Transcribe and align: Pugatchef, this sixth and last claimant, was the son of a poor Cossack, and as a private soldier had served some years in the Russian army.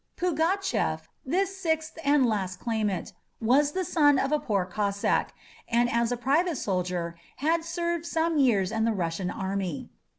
Pugatchef, 0.17 1.01
this 1.23 1.55
sixth 1.55 1.99
and 2.03 2.25
last 2.25 2.59
claimant, 2.59 3.13
was 3.39 3.73
the 3.73 3.85
son 3.85 4.17
of 4.17 4.31
a 4.31 4.39
poor 4.39 4.65
Cossack, 4.65 5.31
and 5.69 5.91
as 5.93 6.11
a 6.11 6.17
private 6.17 6.55
soldier 6.57 7.13
had 7.35 7.63
served 7.63 8.07
some 8.07 8.39
years 8.39 8.71
in 8.71 8.83
the 8.83 8.93
Russian 8.93 9.29
army. 9.29 9.91